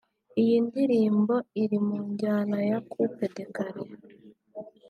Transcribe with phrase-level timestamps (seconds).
[0.41, 4.01] Iyi ndirimbo iri mu njyana ya ’’Coupe des Carres’’